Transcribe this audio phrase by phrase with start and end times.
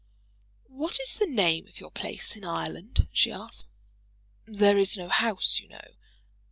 [0.65, 3.65] "What is the name of your place in Ireland?" she asked.
[4.47, 5.93] "There is no house, you know."